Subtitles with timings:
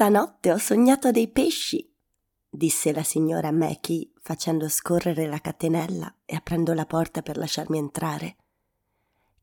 [0.00, 1.94] Stanotte ho sognato dei pesci,
[2.48, 8.36] disse la signora Mackie facendo scorrere la catenella e aprendo la porta per lasciarmi entrare.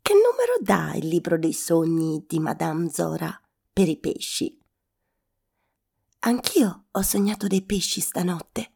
[0.01, 3.39] Che numero dà il libro dei sogni di Madame Zora
[3.71, 4.59] per i pesci?
[6.21, 8.71] Anch'io ho sognato dei pesci stanotte,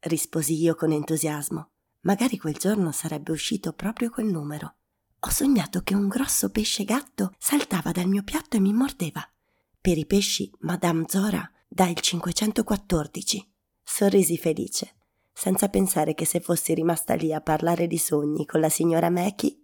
[0.00, 1.70] risposi io con entusiasmo.
[2.00, 4.74] Magari quel giorno sarebbe uscito proprio quel numero.
[5.20, 9.24] Ho sognato che un grosso pesce gatto saltava dal mio piatto e mi mordeva.
[9.82, 13.50] Per i pesci, Madame Zora dà il 514.
[13.82, 14.96] Sorrisi felice,
[15.32, 19.56] senza pensare che se fossi rimasta lì a parlare di sogni con la signora Mackie,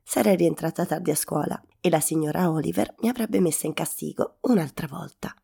[0.00, 4.86] sarei rientrata tardi a scuola e la signora Oliver mi avrebbe messa in castigo un'altra
[4.86, 5.34] volta.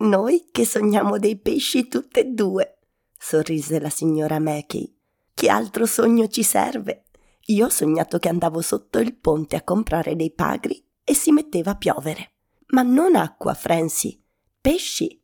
[0.00, 2.80] Noi che sogniamo dei pesci tutte e due,
[3.18, 4.96] sorrise la signora Mackie.
[5.32, 7.04] Che altro sogno ci serve?
[7.46, 11.70] Io ho sognato che andavo sotto il ponte a comprare dei pagri e si metteva
[11.70, 12.32] a piovere.
[12.68, 14.22] Ma non acqua, Franci,
[14.60, 15.22] pesci,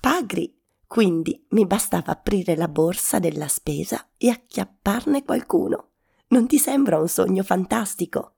[0.00, 0.56] pagri.
[0.86, 5.90] Quindi mi bastava aprire la borsa della spesa e acchiapparne qualcuno.
[6.28, 8.36] Non ti sembra un sogno fantastico?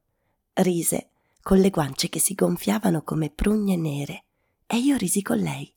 [0.55, 1.11] Rise,
[1.43, 4.25] con le guance che si gonfiavano come prugne nere,
[4.67, 5.73] e io risi con lei.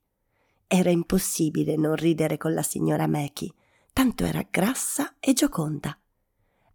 [0.66, 3.54] Era impossibile non ridere con la signora Mackie,
[3.94, 5.96] tanto era grassa e gioconda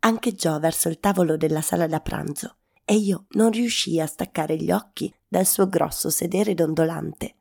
[0.00, 2.56] ancheggiò verso il tavolo della sala da pranzo
[2.88, 7.34] e io non riuscii a staccare gli occhi dal suo grosso sedere dondolante.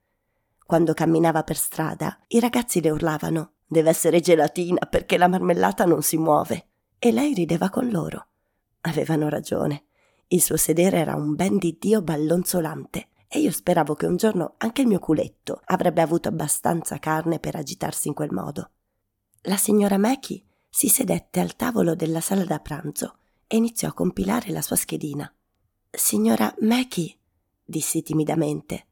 [0.65, 6.01] Quando camminava per strada, i ragazzi le urlavano Deve essere gelatina perché la marmellata non
[6.01, 6.67] si muove.
[6.97, 8.27] E lei rideva con loro.
[8.81, 9.83] Avevano ragione.
[10.27, 14.55] Il suo sedere era un ben di Dio ballonzolante e io speravo che un giorno
[14.57, 18.71] anche il mio culetto avrebbe avuto abbastanza carne per agitarsi in quel modo.
[19.43, 23.17] La signora Mackie si sedette al tavolo della sala da pranzo
[23.47, 25.31] e iniziò a compilare la sua schedina.
[25.89, 27.17] Signora Mackie,
[27.63, 28.87] dissi timidamente,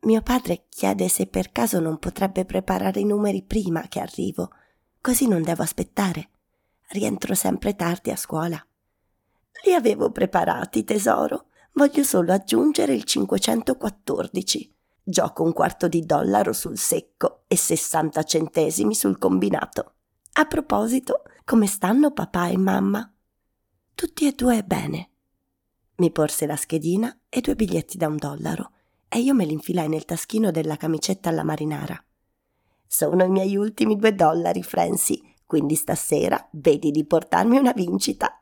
[0.00, 4.50] mio padre chiede se per caso non potrebbe preparare i numeri prima che arrivo,
[5.00, 6.30] così non devo aspettare.
[6.88, 8.64] Rientro sempre tardi a scuola.
[9.64, 11.46] Li avevo preparati, tesoro.
[11.72, 14.74] Voglio solo aggiungere il 514.
[15.02, 19.94] Gioco un quarto di dollaro sul secco e 60 centesimi sul combinato.
[20.34, 23.12] A proposito, come stanno papà e mamma?
[23.94, 25.07] Tutti e due bene.
[25.98, 28.70] Mi porse la schedina e due biglietti da un dollaro
[29.08, 32.00] e io me li infilai nel taschino della camicetta alla marinara.
[32.86, 38.40] Sono i miei ultimi due dollari, Franci, quindi stasera vedi di portarmi una vincita.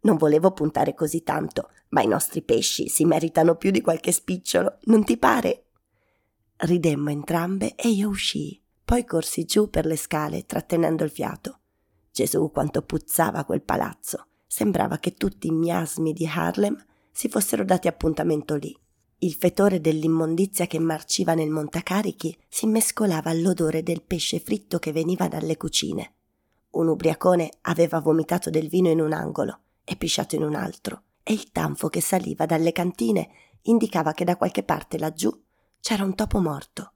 [0.00, 4.78] Non volevo puntare così tanto, ma i nostri pesci si meritano più di qualche spicciolo,
[4.82, 5.64] non ti pare?
[6.56, 8.60] Ridemmo entrambe e io uscii.
[8.84, 11.60] Poi corsi giù per le scale, trattenendo il fiato.
[12.12, 14.26] Gesù, quanto puzzava quel palazzo.
[14.46, 16.76] Sembrava che tutti i miasmi di Harlem
[17.18, 18.72] si fossero dati appuntamento lì.
[19.18, 25.26] Il fetore dell'immondizia che marciva nel montacarichi si mescolava all'odore del pesce fritto che veniva
[25.26, 26.12] dalle cucine.
[26.70, 31.32] Un ubriacone aveva vomitato del vino in un angolo e pisciato in un altro, e
[31.32, 33.30] il tanfo che saliva dalle cantine
[33.62, 35.36] indicava che da qualche parte laggiù
[35.80, 36.92] c'era un topo morto.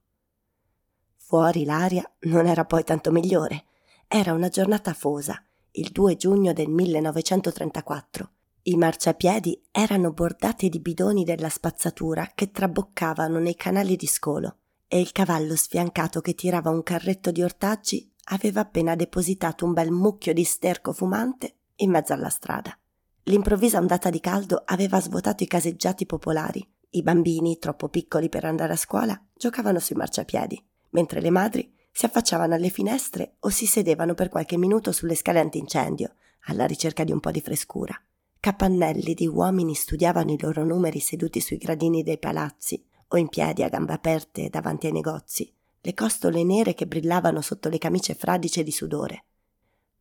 [1.17, 3.65] Fuori l'aria non era poi tanto migliore.
[4.07, 8.31] Era una giornata afosa, il 2 giugno del 1934.
[8.65, 15.01] I marciapiedi erano bordati di bidoni della spazzatura che traboccavano nei canali di scolo e
[15.01, 20.33] il cavallo sfiancato che tirava un carretto di ortaggi aveva appena depositato un bel mucchio
[20.33, 22.79] di sterco fumante in mezzo alla strada.
[23.25, 26.65] L'improvvisa ondata di caldo aveva svuotato i caseggiati popolari.
[26.91, 32.07] I bambini, troppo piccoli per andare a scuola, giocavano sui marciapiedi mentre le madri si
[32.07, 36.15] affacciavano alle finestre o si sedevano per qualche minuto sulle scale antincendio,
[36.47, 38.01] alla ricerca di un po' di frescura.
[38.43, 43.63] Capannelli di uomini studiavano i loro numeri seduti sui gradini dei palazzi o in piedi
[43.63, 48.65] a gambe aperte davanti ai negozi, le costole nere che brillavano sotto le camicie fradice
[48.65, 49.27] di sudore.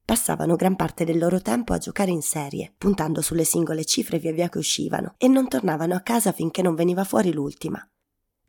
[0.03, 4.31] Passavano gran parte del loro tempo a giocare in serie, puntando sulle singole cifre via
[4.31, 7.87] via che uscivano, e non tornavano a casa finché non veniva fuori l'ultima.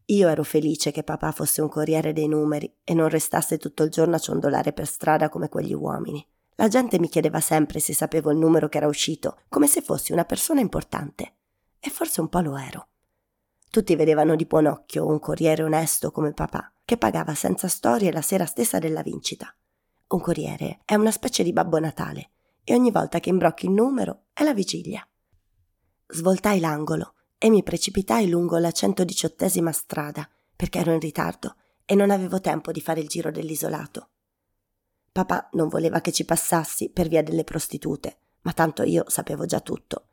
[0.07, 3.91] Io ero felice che papà fosse un corriere dei numeri e non restasse tutto il
[3.91, 6.27] giorno a ciondolare per strada come quegli uomini.
[6.57, 10.13] La gente mi chiedeva sempre se sapevo il numero che era uscito, come se fossi
[10.13, 11.37] una persona importante.
[11.81, 12.89] E forse un po' lo ero.
[13.71, 18.21] Tutti vedevano di buon occhio un corriere onesto come papà, che pagava senza storie la
[18.21, 19.55] sera stessa della vincita.
[20.09, 22.33] Un corriere è una specie di Babbo Natale
[22.65, 25.07] e ogni volta che imbrocchi il numero è la vigilia.
[26.07, 31.57] Svoltai l'angolo e mi precipitai lungo la 118 strada perché ero in ritardo
[31.87, 34.11] e non avevo tempo di fare il giro dell'isolato.
[35.13, 39.61] Papà non voleva che ci passassi per via delle prostitute, ma tanto io sapevo già
[39.61, 40.07] tutto.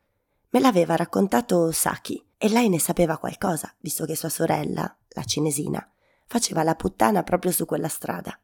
[0.49, 5.89] Me l'aveva raccontato Saki e lei ne sapeva qualcosa, visto che sua sorella, la cinesina,
[6.27, 8.37] faceva la puttana proprio su quella strada.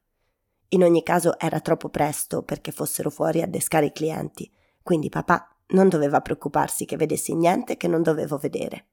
[0.70, 4.50] In ogni caso era troppo presto perché fossero fuori a descare i clienti,
[4.82, 8.86] quindi papà non doveva preoccuparsi che vedessi niente che non dovevo vedere.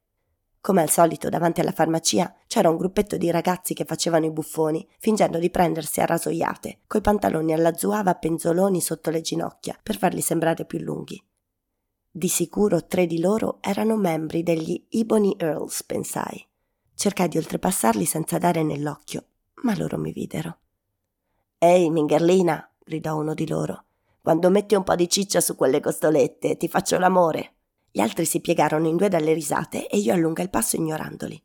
[0.62, 4.86] Come al solito, davanti alla farmacia c'era un gruppetto di ragazzi che facevano i buffoni,
[5.00, 10.20] fingendo di prendersi a rasoiate, coi pantaloni alla zuava penzoloni sotto le ginocchia, per farli
[10.20, 11.20] sembrare più lunghi.
[12.08, 16.46] Di sicuro tre di loro erano membri degli Ebony Earls, pensai.
[16.94, 19.24] Cercai di oltrepassarli senza dare nell'occhio,
[19.62, 20.58] ma loro mi videro.
[21.58, 23.86] Ehi, Mingerlina, gridò uno di loro,
[24.22, 27.54] quando metti un po' di ciccia su quelle costolette ti faccio l'amore.
[27.94, 31.40] Gli altri si piegarono in due dalle risate e io allunga il passo ignorandoli.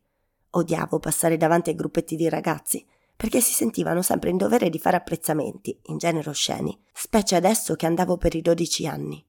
[0.50, 2.84] Odiavo passare davanti ai gruppetti di ragazzi,
[3.14, 7.84] perché si sentivano sempre in dovere di fare apprezzamenti, in genere osceni, specie adesso che
[7.84, 9.22] andavo per i dodici anni.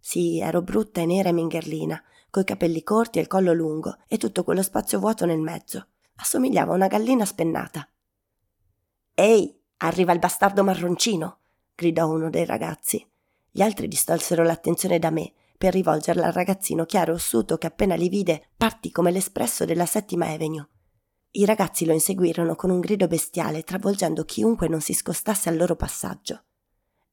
[0.00, 4.16] Sì, ero brutta e nera e mingherlina, coi capelli corti e il collo lungo e
[4.16, 5.88] tutto quello spazio vuoto nel mezzo.
[6.16, 7.86] Assomigliavo a una gallina spennata.
[9.14, 11.38] Ehi, arriva il bastardo marroncino!
[11.74, 13.06] gridò uno dei ragazzi.
[13.50, 15.32] Gli altri distolsero l'attenzione da me
[15.64, 20.26] per rivolgerla al ragazzino chiaro ossuto che appena li vide partì come l'espresso della settima
[20.26, 20.68] Avenue.
[21.30, 25.74] I ragazzi lo inseguirono con un grido bestiale, travolgendo chiunque non si scostasse al loro
[25.74, 26.42] passaggio.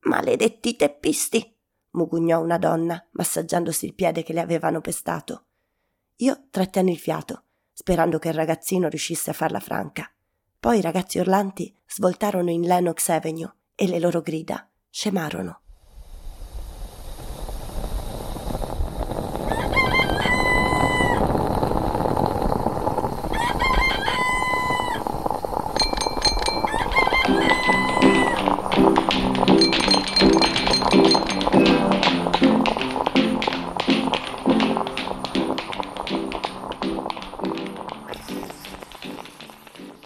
[0.01, 1.57] Maledetti teppisti!
[1.91, 5.45] mugugnò una donna, massaggiandosi il piede che le avevano pestato.
[6.17, 10.11] Io trattenni il fiato, sperando che il ragazzino riuscisse a farla franca.
[10.59, 15.61] Poi i ragazzi urlanti svoltarono in Lenox Avenue e le loro grida scemarono.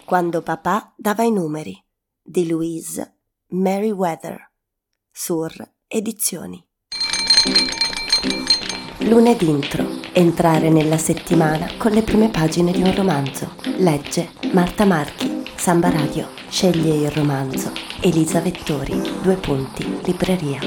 [0.06, 1.76] Quando papà dava i numeri
[2.22, 3.16] di Louise
[3.48, 4.52] Meriwether
[5.10, 5.52] Sur
[5.88, 6.64] Edizioni.
[8.98, 9.84] Lunedì intro.
[10.12, 13.56] Entrare nella settimana con le prime pagine di un romanzo.
[13.78, 16.28] Legge Marta Marchi, Samba Radio.
[16.48, 17.72] Sceglie il romanzo.
[18.00, 20.60] Elisa Vettori, due punti, libreria.